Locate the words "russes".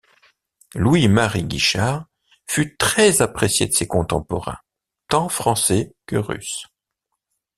6.15-6.65